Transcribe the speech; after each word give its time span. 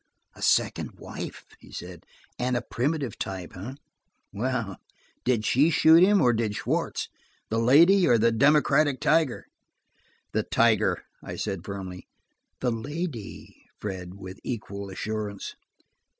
"A 0.33 0.41
second 0.41 0.93
wife!" 0.97 1.45
he 1.59 1.71
said, 1.71 2.07
"and 2.39 2.57
a 2.57 2.63
primitive 2.63 3.19
type, 3.19 3.55
eh? 3.55 3.73
Well, 4.33 4.77
did 5.23 5.45
she 5.45 5.69
shoot 5.69 6.01
him, 6.01 6.19
or 6.21 6.33
did 6.33 6.55
Schwartz? 6.55 7.07
The 7.51 7.59
Lady 7.59 8.03
of 8.07 8.19
the 8.19 8.31
Democratic 8.31 8.99
Tiger?" 8.99 9.45
"The 10.31 10.41
Tiger," 10.41 11.03
I 11.21 11.35
said 11.35 11.63
firmly. 11.63 12.07
"The 12.61 12.71
Lady," 12.71 13.55
Fred, 13.79 14.15
with 14.15 14.39
equal 14.43 14.89
assurance. 14.89 15.53